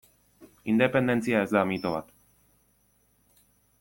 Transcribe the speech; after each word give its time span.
Independentzia 0.73 1.43
ez 1.47 1.49
da 1.57 1.63
mito 1.73 1.91
bat. 1.97 2.09